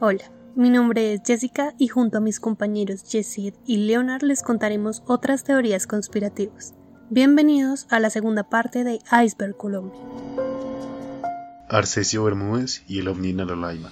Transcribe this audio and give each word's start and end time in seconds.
Hola, 0.00 0.30
mi 0.54 0.70
nombre 0.70 1.12
es 1.12 1.22
Jessica 1.26 1.74
y 1.76 1.88
junto 1.88 2.18
a 2.18 2.20
mis 2.20 2.38
compañeros 2.38 3.02
Jessid 3.04 3.54
y 3.66 3.78
Leonard 3.78 4.22
les 4.22 4.44
contaremos 4.44 5.02
otras 5.08 5.42
teorías 5.42 5.88
conspirativas. 5.88 6.74
Bienvenidos 7.10 7.88
a 7.90 7.98
la 7.98 8.08
segunda 8.08 8.44
parte 8.44 8.84
de 8.84 9.00
Iceberg 9.24 9.56
Colombia. 9.56 9.98
Arcesio 11.68 12.22
Bermúdez 12.22 12.84
y 12.86 13.00
el 13.00 13.08
ovni 13.08 13.32
Nalolaima. 13.32 13.90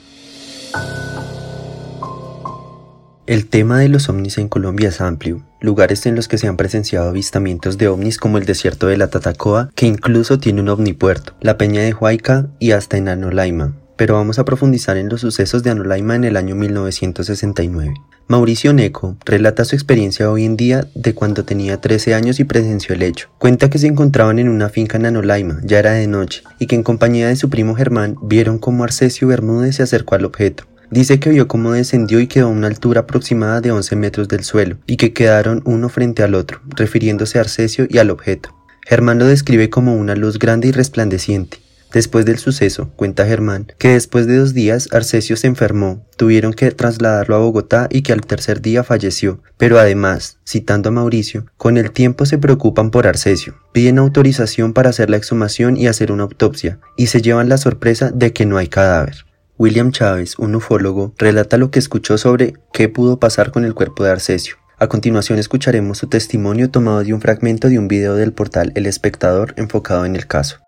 El 3.27 3.49
tema 3.49 3.81
de 3.81 3.89
los 3.89 4.09
ovnis 4.09 4.39
en 4.39 4.49
Colombia 4.49 4.91
es 4.91 5.01
amplio. 5.01 5.45
Lugares 5.61 6.07
en 6.07 6.15
los 6.15 6.29
que 6.29 6.39
se 6.39 6.47
han 6.47 6.57
presenciado 6.57 7.09
avistamientos 7.09 7.79
de 7.79 7.89
ovnis 7.89 8.19
como 8.19 8.39
el 8.39 8.47
desierto 8.47 8.87
de 8.87 8.97
la 8.97 9.11
Tatacoa, 9.11 9.71
que 9.75 9.87
incluso 9.87 10.39
tiene 10.39 10.61
un 10.61 10.69
ovnipuerto, 10.69 11.35
la 11.41 11.59
peña 11.59 11.83
de 11.83 11.95
Huayca 11.95 12.47
y 12.61 12.71
hasta 12.71 12.97
en 12.97 13.09
Anolaima, 13.09 13.75
pero 13.97 14.15
vamos 14.15 14.39
a 14.39 14.45
profundizar 14.45 14.97
en 14.97 15.09
los 15.09 15.21
sucesos 15.21 15.63
de 15.63 15.71
Anolaima 15.71 16.17
en 16.17 16.25
el 16.25 16.37
año 16.37 16.55
1969. 16.55 17.95
Mauricio 18.29 18.73
Neco 18.73 19.17
relata 19.25 19.65
su 19.65 19.77
experiencia 19.77 20.31
hoy 20.31 20.45
en 20.45 20.57
día 20.57 20.89
de 20.95 21.15
cuando 21.15 21.45
tenía 21.45 21.81
13 21.81 22.15
años 22.15 22.41
y 22.41 22.45
presenció 22.45 22.95
el 22.95 23.03
hecho. 23.03 23.29
Cuenta 23.39 23.71
que 23.71 23.79
se 23.79 23.87
encontraban 23.87 24.39
en 24.39 24.49
una 24.49 24.69
finca 24.69 24.97
en 24.97 25.07
Anolaima, 25.07 25.61
ya 25.63 25.79
era 25.79 25.93
de 25.93 26.09
noche, 26.09 26.43
y 26.59 26.67
que 26.67 26.75
en 26.75 26.83
compañía 26.83 27.29
de 27.29 27.37
su 27.37 27.49
primo 27.51 27.77
Germán 27.77 28.17
vieron 28.23 28.59
cómo 28.59 28.83
Arcesio 28.83 29.29
Bermúdez 29.29 29.77
se 29.77 29.85
acercó 29.85 30.17
al 30.17 30.25
objeto. 30.25 30.65
Dice 30.91 31.19
que 31.19 31.31
vio 31.31 31.49
cómo 31.49 31.73
descendió 31.73 32.21
y 32.21 32.27
quedó 32.27 32.47
a 32.47 32.51
una 32.51 32.69
altura 32.69 33.03
aproximada 33.03 33.61
de 33.61 33.73
11 33.73 33.97
metros 33.97 34.29
del 34.29 34.45
suelo, 34.45 34.79
y 34.87 34.97
que 34.97 35.13
quedaron 35.13 35.63
uno 35.65 35.89
frente 35.89 36.23
al 36.23 36.35
otro, 36.35 36.61
refiriéndose 36.77 37.39
a 37.39 37.43
Arcesio 37.43 37.87
y 37.89 37.99
al 37.99 38.11
objeto. 38.11 38.55
Germán 38.85 39.19
lo 39.19 39.27
describe 39.27 39.69
como 39.69 39.97
una 39.97 40.15
luz 40.15 40.39
grande 40.39 40.69
y 40.69 40.73
resplandeciente, 40.73 41.59
Después 41.93 42.25
del 42.27 42.39
suceso, 42.39 42.91
cuenta 42.97 43.27
Germán, 43.27 43.73
que 43.79 43.91
después 43.91 44.27
de 44.27 44.37
dos 44.37 44.55
días 44.55 44.89
Arcesio 44.93 45.37
se 45.37 45.47
enfermó, 45.47 46.05
tuvieron 46.17 46.53
que 46.53 46.71
trasladarlo 46.71 47.37
a 47.37 47.39
Bogotá 47.39 47.89
y 47.91 48.03
que 48.03 48.13
al 48.13 48.21
tercer 48.21 48.61
día 48.61 48.85
falleció. 48.85 49.41
Pero 49.57 49.79
además, 49.79 50.39
citando 50.47 50.89
a 50.89 50.93
Mauricio, 50.93 51.47
con 51.57 51.77
el 51.77 51.93
tiempo 51.93 52.27
se 52.27 52.39
preocupan 52.39 52.91
por 52.91 53.07
Arcesio, 53.07 53.57
piden 53.73 53.99
autorización 53.99 54.73
para 54.73 54.91
hacer 54.91 55.11
la 55.11 55.17
exhumación 55.17 55.77
y 55.77 55.87
hacer 55.87 56.13
una 56.13 56.25
autopsia, 56.25 56.81
y 56.97 57.07
se 57.07 57.23
llevan 57.23 57.49
la 57.49 57.57
sorpresa 57.57 58.11
de 58.11 58.33
que 58.33 58.47
no 58.47 58.59
hay 58.59 58.69
cadáver. 58.69 59.25
William 59.59 59.91
Chávez, 59.91 60.39
un 60.39 60.55
ufólogo, 60.55 61.15
relata 61.17 61.57
lo 61.57 61.71
que 61.71 61.79
escuchó 61.79 62.19
sobre 62.19 62.55
qué 62.73 62.91
pudo 62.91 63.19
pasar 63.19 63.53
con 63.53 63.65
el 63.65 63.75
cuerpo 63.75 64.05
de 64.05 64.11
Arcesio. 64.11 64.57
A 64.79 64.89
continuación 64.89 65.39
escucharemos 65.39 65.97
su 65.97 66.09
testimonio 66.09 66.71
tomado 66.71 67.03
de 67.03 67.15
un 67.15 67.23
fragmento 67.23 67.71
de 67.71 67.79
un 67.79 67.89
video 67.89 68.15
del 68.15 68.35
portal 68.35 68.73
El 68.75 68.85
Espectador 68.85 69.55
enfocado 69.57 70.05
en 70.05 70.15
el 70.15 70.27
caso. 70.27 70.66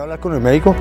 Hablar 0.00 0.20
con 0.20 0.32
el 0.32 0.40
médico 0.40 0.76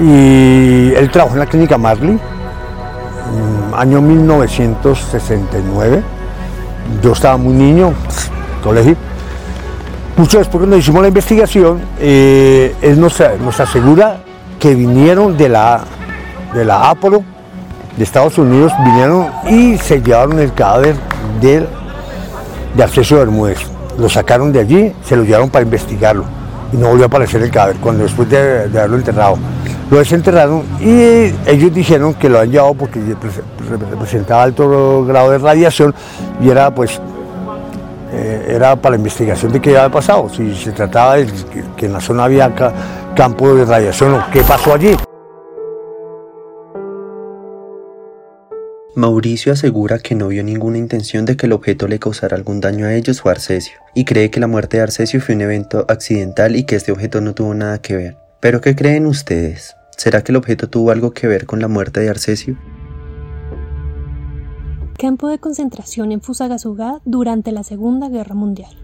y 0.00 0.92
él 0.94 1.10
trabajó 1.12 1.34
en 1.34 1.40
la 1.40 1.46
clínica 1.46 1.76
Marley, 1.76 2.14
mm, 2.14 3.74
año 3.74 4.00
1969. 4.00 6.02
Yo 7.02 7.12
estaba 7.12 7.36
muy 7.36 7.52
niño, 7.52 7.92
colegio. 8.62 8.96
Mucho 10.16 10.38
después 10.38 10.60
cuando 10.60 10.76
hicimos 10.76 11.02
la 11.02 11.08
investigación, 11.08 11.80
eh, 11.98 12.74
él 12.80 13.00
nos, 13.00 13.20
asegura 13.60 14.22
que 14.58 14.74
vinieron 14.74 15.36
de 15.36 15.50
la, 15.50 15.82
de 16.54 16.64
la 16.64 16.88
Apolo, 16.88 17.22
de 17.96 18.04
Estados 18.04 18.38
Unidos, 18.38 18.72
vinieron 18.84 19.26
y 19.48 19.76
se 19.78 20.00
llevaron 20.00 20.38
el 20.38 20.54
cadáver 20.54 20.94
de 21.40 21.66
Acceso 22.82 23.18
Bermúdez. 23.18 23.58
Lo 23.98 24.08
sacaron 24.08 24.52
de 24.52 24.60
allí, 24.60 24.94
se 25.04 25.16
lo 25.16 25.22
llevaron 25.22 25.50
para 25.50 25.64
investigarlo 25.64 26.39
y 26.72 26.76
no 26.76 26.88
volvió 26.88 27.04
a 27.04 27.06
aparecer 27.06 27.42
el 27.42 27.50
cadáver 27.50 27.76
cuando 27.76 28.04
después 28.04 28.28
de, 28.28 28.64
haberlo 28.64 28.96
enterrado. 28.96 29.38
Lo 29.90 29.98
desenterraron 29.98 30.62
y 30.80 31.32
ellos 31.46 31.74
dijeron 31.74 32.14
que 32.14 32.28
lo 32.28 32.38
han 32.38 32.50
llevado 32.50 32.74
porque 32.74 33.00
representaba 33.68 34.44
alto 34.44 35.04
grado 35.04 35.30
de 35.32 35.38
radiación 35.38 35.94
y 36.40 36.48
era 36.48 36.72
pues 36.72 37.00
eh, 38.12 38.54
era 38.56 38.76
para 38.76 38.92
la 38.92 38.96
investigación 38.98 39.52
de 39.52 39.60
qué 39.60 39.76
había 39.76 39.90
pasado, 39.90 40.28
si 40.28 40.54
se 40.54 40.72
trataba 40.72 41.16
de 41.16 41.26
que, 41.76 41.86
en 41.86 41.92
la 41.92 42.00
zona 42.00 42.24
había 42.24 42.52
campo 43.14 43.54
de 43.54 43.64
radiación 43.64 44.14
o 44.14 44.24
qué 44.32 44.42
pasó 44.42 44.74
allí. 44.74 44.96
Mauricio 49.00 49.54
asegura 49.54 49.98
que 49.98 50.14
no 50.14 50.28
vio 50.28 50.44
ninguna 50.44 50.76
intención 50.76 51.24
de 51.24 51.34
que 51.34 51.46
el 51.46 51.52
objeto 51.52 51.88
le 51.88 51.98
causara 51.98 52.36
algún 52.36 52.60
daño 52.60 52.84
a 52.84 52.94
ellos 52.94 53.22
o 53.24 53.30
a 53.30 53.32
Arcesio, 53.32 53.78
y 53.94 54.04
cree 54.04 54.30
que 54.30 54.40
la 54.40 54.46
muerte 54.46 54.76
de 54.76 54.82
Arcesio 54.82 55.22
fue 55.22 55.34
un 55.34 55.40
evento 55.40 55.86
accidental 55.88 56.54
y 56.54 56.64
que 56.64 56.76
este 56.76 56.92
objeto 56.92 57.22
no 57.22 57.34
tuvo 57.34 57.54
nada 57.54 57.80
que 57.80 57.96
ver. 57.96 58.18
¿Pero 58.40 58.60
qué 58.60 58.76
creen 58.76 59.06
ustedes? 59.06 59.74
¿Será 59.96 60.22
que 60.22 60.32
el 60.32 60.36
objeto 60.36 60.68
tuvo 60.68 60.90
algo 60.90 61.12
que 61.12 61.26
ver 61.26 61.46
con 61.46 61.60
la 61.60 61.68
muerte 61.68 62.00
de 62.00 62.10
Arcesio? 62.10 62.58
Campo 64.98 65.28
de 65.28 65.38
concentración 65.38 66.12
en 66.12 66.20
Fusagasugá 66.20 67.00
durante 67.06 67.52
la 67.52 67.62
Segunda 67.62 68.10
Guerra 68.10 68.34
Mundial. 68.34 68.76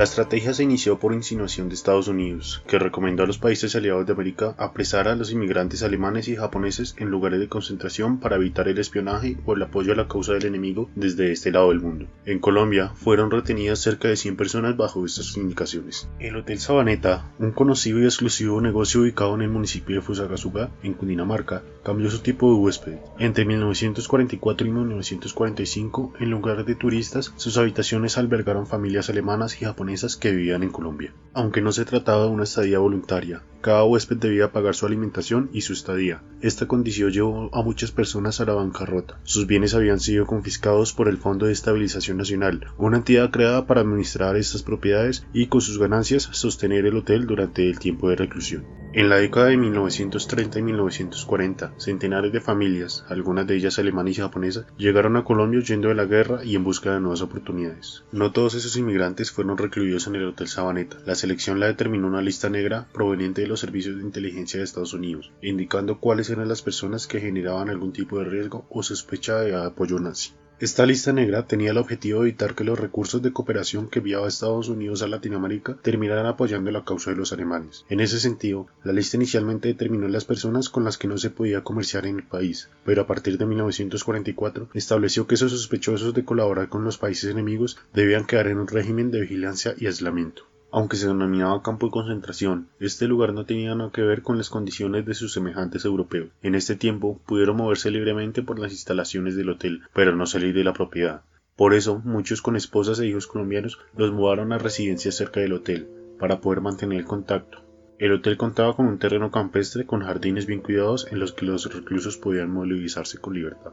La 0.00 0.04
estrategia 0.04 0.54
se 0.54 0.62
inició 0.62 0.98
por 0.98 1.12
insinuación 1.12 1.68
de 1.68 1.74
Estados 1.74 2.08
Unidos, 2.08 2.62
que 2.66 2.78
recomendó 2.78 3.22
a 3.22 3.26
los 3.26 3.36
países 3.36 3.76
aliados 3.76 4.06
de 4.06 4.14
América 4.14 4.54
apresar 4.56 5.08
a 5.08 5.14
los 5.14 5.30
inmigrantes 5.30 5.82
alemanes 5.82 6.26
y 6.28 6.36
japoneses 6.36 6.94
en 6.96 7.10
lugares 7.10 7.38
de 7.38 7.50
concentración 7.50 8.18
para 8.18 8.36
evitar 8.36 8.66
el 8.66 8.78
espionaje 8.78 9.36
o 9.44 9.52
el 9.52 9.62
apoyo 9.62 9.92
a 9.92 9.96
la 9.96 10.08
causa 10.08 10.32
del 10.32 10.46
enemigo 10.46 10.88
desde 10.94 11.32
este 11.32 11.52
lado 11.52 11.68
del 11.68 11.82
mundo. 11.82 12.06
En 12.24 12.38
Colombia 12.38 12.92
fueron 12.94 13.30
retenidas 13.30 13.80
cerca 13.80 14.08
de 14.08 14.16
100 14.16 14.38
personas 14.38 14.74
bajo 14.74 15.04
estas 15.04 15.36
indicaciones. 15.36 16.08
El 16.18 16.36
Hotel 16.36 16.60
Sabaneta, 16.60 17.30
un 17.38 17.52
conocido 17.52 17.98
y 17.98 18.04
exclusivo 18.04 18.58
negocio 18.62 19.02
ubicado 19.02 19.34
en 19.34 19.42
el 19.42 19.50
municipio 19.50 19.96
de 19.96 20.00
Fusagasugá, 20.00 20.70
en 20.82 20.94
Cundinamarca, 20.94 21.62
cambió 21.84 22.10
su 22.10 22.20
tipo 22.20 22.50
de 22.50 22.58
huésped. 22.58 22.96
Entre 23.18 23.44
1944 23.44 24.66
y 24.66 24.70
1945, 24.70 26.14
en 26.20 26.30
lugar 26.30 26.64
de 26.64 26.74
turistas, 26.74 27.34
sus 27.36 27.58
habitaciones 27.58 28.16
albergaron 28.16 28.66
familias 28.66 29.10
alemanas 29.10 29.60
y 29.60 29.66
japonesas 29.66 29.89
que 30.20 30.30
vivían 30.30 30.62
en 30.62 30.70
Colombia. 30.70 31.12
Aunque 31.34 31.60
no 31.60 31.72
se 31.72 31.84
trataba 31.84 32.24
de 32.24 32.30
una 32.30 32.44
estadía 32.44 32.78
voluntaria, 32.78 33.42
cada 33.60 33.84
huésped 33.84 34.16
debía 34.16 34.52
pagar 34.52 34.74
su 34.74 34.86
alimentación 34.86 35.50
y 35.52 35.60
su 35.62 35.72
estadía. 35.72 36.22
Esta 36.40 36.66
condición 36.66 37.10
llevó 37.10 37.50
a 37.52 37.62
muchas 37.62 37.90
personas 37.90 38.40
a 38.40 38.44
la 38.44 38.54
bancarrota. 38.54 39.18
Sus 39.24 39.46
bienes 39.46 39.74
habían 39.74 40.00
sido 40.00 40.26
confiscados 40.26 40.92
por 40.92 41.08
el 41.08 41.18
Fondo 41.18 41.46
de 41.46 41.52
Estabilización 41.52 42.18
Nacional, 42.18 42.66
una 42.78 42.98
entidad 42.98 43.30
creada 43.30 43.66
para 43.66 43.80
administrar 43.80 44.36
estas 44.36 44.62
propiedades 44.62 45.26
y 45.32 45.46
con 45.46 45.60
sus 45.60 45.78
ganancias 45.78 46.28
sostener 46.32 46.86
el 46.86 46.96
hotel 46.96 47.26
durante 47.26 47.68
el 47.68 47.78
tiempo 47.78 48.08
de 48.08 48.16
reclusión. 48.16 48.79
En 48.92 49.08
la 49.08 49.18
década 49.18 49.46
de 49.46 49.56
1930 49.56 50.58
y 50.58 50.62
1940, 50.62 51.74
centenares 51.76 52.32
de 52.32 52.40
familias, 52.40 53.04
algunas 53.08 53.46
de 53.46 53.54
ellas 53.54 53.78
alemanas 53.78 54.18
y 54.18 54.20
japonesas, 54.20 54.66
llegaron 54.76 55.16
a 55.16 55.22
Colombia 55.22 55.60
huyendo 55.60 55.90
de 55.90 55.94
la 55.94 56.06
guerra 56.06 56.44
y 56.44 56.56
en 56.56 56.64
busca 56.64 56.92
de 56.92 56.98
nuevas 56.98 57.22
oportunidades. 57.22 58.02
No 58.10 58.32
todos 58.32 58.54
esos 58.54 58.76
inmigrantes 58.76 59.30
fueron 59.30 59.58
recluidos 59.58 60.08
en 60.08 60.16
el 60.16 60.26
Hotel 60.26 60.48
Sabaneta. 60.48 60.96
La 61.06 61.14
selección 61.14 61.60
la 61.60 61.68
determinó 61.68 62.08
una 62.08 62.20
lista 62.20 62.50
negra 62.50 62.88
proveniente 62.92 63.42
de 63.42 63.46
los 63.46 63.60
servicios 63.60 63.96
de 63.96 64.02
inteligencia 64.02 64.58
de 64.58 64.64
Estados 64.64 64.92
Unidos, 64.92 65.30
indicando 65.40 66.00
cuáles 66.00 66.28
eran 66.28 66.48
las 66.48 66.62
personas 66.62 67.06
que 67.06 67.20
generaban 67.20 67.70
algún 67.70 67.92
tipo 67.92 68.18
de 68.18 68.24
riesgo 68.24 68.66
o 68.70 68.82
sospecha 68.82 69.38
de 69.38 69.54
apoyo 69.54 70.00
nazi. 70.00 70.32
Esta 70.60 70.84
lista 70.84 71.10
negra 71.14 71.46
tenía 71.46 71.70
el 71.70 71.78
objetivo 71.78 72.20
de 72.20 72.28
evitar 72.28 72.54
que 72.54 72.64
los 72.64 72.78
recursos 72.78 73.22
de 73.22 73.32
cooperación 73.32 73.88
que 73.88 74.00
enviaba 74.00 74.28
Estados 74.28 74.68
Unidos 74.68 75.00
a 75.00 75.08
Latinoamérica 75.08 75.78
terminaran 75.80 76.26
apoyando 76.26 76.70
la 76.70 76.84
causa 76.84 77.10
de 77.10 77.16
los 77.16 77.32
alemanes. 77.32 77.86
En 77.88 78.00
ese 78.00 78.20
sentido, 78.20 78.66
la 78.84 78.92
lista 78.92 79.16
inicialmente 79.16 79.68
determinó 79.68 80.06
las 80.06 80.26
personas 80.26 80.68
con 80.68 80.84
las 80.84 80.98
que 80.98 81.08
no 81.08 81.16
se 81.16 81.30
podía 81.30 81.64
comerciar 81.64 82.04
en 82.04 82.16
el 82.16 82.24
país, 82.24 82.68
pero 82.84 83.00
a 83.00 83.06
partir 83.06 83.38
de 83.38 83.46
1944 83.46 84.68
estableció 84.74 85.26
que 85.26 85.36
esos 85.36 85.52
sospechosos 85.52 86.12
de 86.12 86.26
colaborar 86.26 86.68
con 86.68 86.84
los 86.84 86.98
países 86.98 87.30
enemigos 87.30 87.78
debían 87.94 88.26
quedar 88.26 88.48
en 88.48 88.58
un 88.58 88.68
régimen 88.68 89.10
de 89.10 89.22
vigilancia 89.22 89.74
y 89.78 89.86
aislamiento. 89.86 90.49
Aunque 90.72 90.96
se 90.96 91.08
denominaba 91.08 91.62
campo 91.62 91.86
de 91.86 91.92
concentración, 91.92 92.68
este 92.78 93.08
lugar 93.08 93.32
no 93.34 93.44
tenía 93.44 93.74
nada 93.74 93.90
que 93.90 94.02
ver 94.02 94.22
con 94.22 94.38
las 94.38 94.50
condiciones 94.50 95.04
de 95.04 95.14
sus 95.14 95.32
semejantes 95.32 95.84
europeos. 95.84 96.28
En 96.42 96.54
este 96.54 96.76
tiempo 96.76 97.20
pudieron 97.26 97.56
moverse 97.56 97.90
libremente 97.90 98.42
por 98.42 98.60
las 98.60 98.70
instalaciones 98.70 99.34
del 99.34 99.50
hotel, 99.50 99.82
pero 99.92 100.14
no 100.14 100.26
salir 100.26 100.54
de 100.54 100.62
la 100.62 100.72
propiedad. 100.72 101.22
Por 101.56 101.74
eso, 101.74 102.00
muchos 102.04 102.40
con 102.40 102.54
esposas 102.54 103.00
e 103.00 103.06
hijos 103.06 103.26
colombianos 103.26 103.80
los 103.96 104.12
mudaron 104.12 104.52
a 104.52 104.58
residencias 104.58 105.16
cerca 105.16 105.40
del 105.40 105.54
hotel, 105.54 105.88
para 106.20 106.40
poder 106.40 106.60
mantener 106.60 106.98
el 107.00 107.04
contacto. 107.04 107.58
El 107.98 108.12
hotel 108.12 108.36
contaba 108.36 108.76
con 108.76 108.86
un 108.86 108.98
terreno 108.98 109.30
campestre 109.30 109.86
con 109.86 110.02
jardines 110.02 110.46
bien 110.46 110.60
cuidados 110.60 111.06
en 111.10 111.18
los 111.18 111.32
que 111.32 111.46
los 111.46 111.70
reclusos 111.74 112.16
podían 112.16 112.50
movilizarse 112.50 113.18
con 113.18 113.34
libertad. 113.34 113.72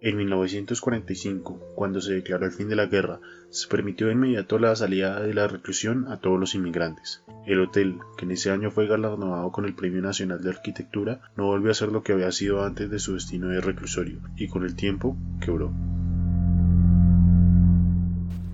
En 0.00 0.16
1945, 0.16 1.72
cuando 1.74 2.00
se 2.00 2.12
declaró 2.12 2.46
el 2.46 2.52
fin 2.52 2.68
de 2.68 2.76
la 2.76 2.86
guerra, 2.86 3.18
se 3.50 3.66
permitió 3.66 4.06
de 4.06 4.12
inmediato 4.12 4.60
la 4.60 4.76
salida 4.76 5.20
de 5.20 5.34
la 5.34 5.48
reclusión 5.48 6.06
a 6.08 6.18
todos 6.20 6.38
los 6.38 6.54
inmigrantes. 6.54 7.24
El 7.46 7.60
hotel, 7.60 7.96
que 8.16 8.24
en 8.24 8.30
ese 8.30 8.52
año 8.52 8.70
fue 8.70 8.86
galardonado 8.86 9.50
con 9.50 9.64
el 9.64 9.74
Premio 9.74 10.00
Nacional 10.00 10.40
de 10.40 10.50
Arquitectura, 10.50 11.20
no 11.36 11.46
volvió 11.46 11.72
a 11.72 11.74
ser 11.74 11.88
lo 11.88 12.04
que 12.04 12.12
había 12.12 12.30
sido 12.30 12.64
antes 12.64 12.90
de 12.90 13.00
su 13.00 13.14
destino 13.14 13.48
de 13.48 13.60
reclusorio, 13.60 14.20
y 14.36 14.46
con 14.46 14.62
el 14.62 14.76
tiempo 14.76 15.16
quebró. 15.40 15.72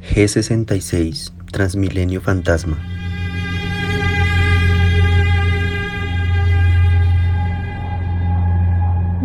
G66, 0.01 1.33
Transmilenio 1.51 2.23
Fantasma. 2.23 2.94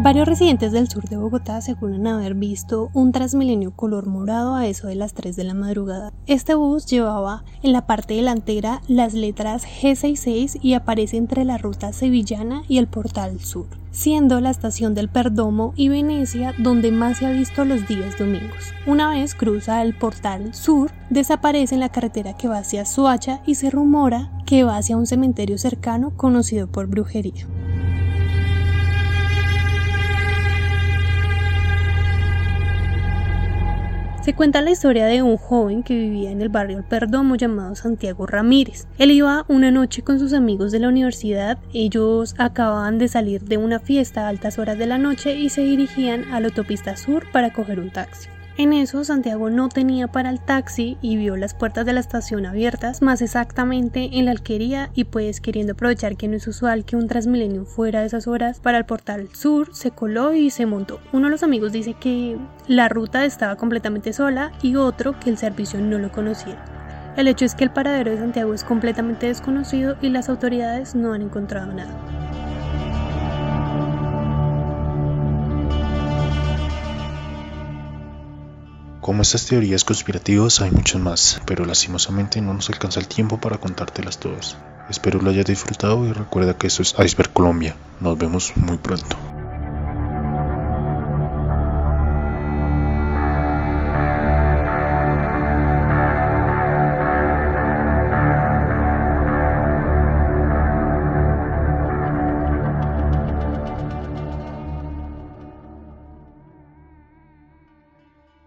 Varios 0.02 0.30
residentes 0.30 0.72
del 0.72 0.88
sur 0.88 1.10
de 1.10 1.18
Bogotá 1.18 1.58
aseguran 1.58 2.08
haber 2.08 2.34
visto 2.34 2.90
un 2.94 3.12
Transmilenio 3.12 3.72
color 3.72 4.08
morado 4.08 4.56
a 4.56 4.66
eso 4.66 4.88
de 4.88 4.96
las 4.96 5.14
3 5.14 5.36
de 5.36 5.44
la 5.44 5.54
madrugada. 5.54 6.14
Este 6.26 6.56
bus 6.56 6.86
llevaba 6.86 7.44
en 7.64 7.74
la 7.74 7.86
parte 7.86 8.14
delantera 8.14 8.82
las 8.88 9.14
letras 9.14 9.66
G66 9.66 10.58
y 10.62 10.74
aparece 10.76 11.18
entre 11.18 11.44
la 11.44 11.58
ruta 11.58 11.92
sevillana 11.92 12.64
y 12.70 12.78
el 12.78 12.88
portal 12.88 13.42
sur, 13.42 13.68
siendo 13.92 14.40
la 14.40 14.52
estación 14.52 14.96
del 14.96 15.10
Perdomo 15.10 15.74
y 15.76 15.90
Venecia 15.90 16.56
donde 16.58 16.94
más 16.94 17.18
se 17.18 17.26
ha 17.26 17.32
visto 17.32 17.66
los 17.66 17.86
días 17.86 18.18
domingos. 18.18 18.74
Una 18.88 19.10
vez 19.10 19.36
cruza 19.36 19.82
el 19.82 19.98
portal 19.98 20.54
sur, 20.54 20.92
desaparece 21.10 21.76
en 21.76 21.82
la 21.82 21.90
carretera 21.90 22.38
que 22.38 22.48
va 22.48 22.60
hacia 22.60 22.86
Suacha 22.86 23.42
y 23.46 23.56
se 23.56 23.70
rumora 23.70 24.32
que 24.46 24.64
va 24.64 24.78
hacia 24.78 24.96
un 24.96 25.08
cementerio 25.08 25.58
cercano 25.58 26.16
conocido 26.16 26.68
por 26.68 26.88
brujería. 26.88 27.46
Se 34.30 34.36
cuenta 34.36 34.62
la 34.62 34.70
historia 34.70 35.08
de 35.08 35.24
un 35.24 35.38
joven 35.38 35.82
que 35.82 35.96
vivía 35.96 36.30
en 36.30 36.40
el 36.40 36.50
barrio 36.50 36.78
El 36.78 36.84
Perdomo 36.84 37.36
llamado 37.36 37.74
Santiago 37.74 38.28
Ramírez. 38.28 38.86
Él 39.00 39.10
iba 39.10 39.44
una 39.48 39.72
noche 39.72 40.04
con 40.04 40.20
sus 40.20 40.34
amigos 40.34 40.72
de 40.72 40.78
la 40.78 40.88
universidad, 40.88 41.58
ellos 41.74 42.36
acababan 42.38 43.00
de 43.00 43.08
salir 43.08 43.42
de 43.42 43.58
una 43.58 43.80
fiesta 43.80 44.26
a 44.26 44.30
altas 44.30 44.60
horas 44.60 44.78
de 44.78 44.86
la 44.86 45.00
noche 45.00 45.34
y 45.34 45.50
se 45.50 45.62
dirigían 45.62 46.32
a 46.32 46.40
la 46.40 46.50
autopista 46.50 46.96
sur 46.96 47.26
para 47.32 47.52
coger 47.52 47.80
un 47.80 47.90
taxi. 47.90 48.30
En 48.60 48.74
eso 48.74 49.06
Santiago 49.06 49.50
no 49.50 49.70
tenía 49.70 50.08
para 50.08 50.30
el 50.30 50.42
taxi 50.42 50.98
y 51.02 51.16
vio 51.16 51.38
las 51.38 51.54
puertas 51.54 51.86
de 51.86 51.94
la 51.94 52.02
estación 52.02 52.46
abiertas, 52.46 53.02
más 53.02 53.22
exactamente 53.22 54.10
en 54.12 54.26
la 54.26 54.32
alquería 54.32 54.90
y 54.94 55.06
pues 55.06 55.40
queriendo 55.40 55.72
aprovechar 55.72 56.18
que 56.18 56.28
no 56.28 56.36
es 56.36 56.46
usual 56.46 56.84
que 56.84 56.98
un 56.98 57.08
Transmilenio 57.08 57.64
fuera 57.64 58.02
de 58.02 58.08
esas 58.08 58.28
horas 58.28 58.60
para 58.60 58.78
el 58.78 58.84
portal 58.84 59.30
sur, 59.32 59.74
se 59.74 59.92
coló 59.92 60.34
y 60.34 60.50
se 60.50 60.66
montó. 60.66 61.00
Uno 61.14 61.28
de 61.28 61.32
los 61.32 61.44
amigos 61.44 61.72
dice 61.72 61.94
que 61.94 62.38
la 62.68 62.90
ruta 62.90 63.24
estaba 63.24 63.56
completamente 63.56 64.12
sola 64.12 64.52
y 64.62 64.76
otro 64.76 65.18
que 65.22 65.30
el 65.30 65.38
servicio 65.38 65.80
no 65.80 65.98
lo 65.98 66.12
conocía. 66.12 66.62
El 67.16 67.30
hecho 67.30 67.46
es 67.46 67.56
que 67.56 67.64
el 67.64 67.72
paradero 67.72 68.12
de 68.12 68.18
Santiago 68.18 68.54
es 68.54 68.66
completamente 68.66 69.28
desconocido 69.28 69.96
y 70.02 70.10
las 70.10 70.28
autoridades 70.28 70.96
no 70.96 71.14
han 71.14 71.22
encontrado 71.22 71.72
nada. 71.72 72.19
Como 79.10 79.24
estas 79.24 79.48
teorías 79.48 79.84
conspirativas 79.86 80.62
hay 80.62 80.70
muchas 80.70 81.02
más, 81.02 81.42
pero 81.48 81.66
lastimosamente 81.66 82.42
no 82.42 82.54
nos 82.54 82.70
alcanza 82.70 83.00
el 83.00 83.08
tiempo 83.08 83.42
para 83.42 83.58
contártelas 83.58 84.20
todas. 84.20 84.56
Espero 84.88 85.20
lo 85.20 85.32
hayas 85.32 85.48
disfrutado 85.48 86.06
y 86.06 86.14
recuerda 86.14 86.56
que 86.56 86.68
esto 86.68 86.84
es 86.84 86.94
Iceberg 87.04 87.34
Colombia. 87.34 87.76
Nos 88.02 88.20
vemos 88.20 88.56
muy 88.56 88.78
pronto. 88.78 89.18